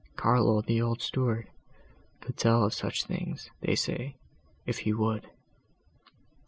[0.15, 1.47] Carlo, the old steward,
[2.21, 4.15] could tell such things, they say,
[4.65, 5.29] if he would."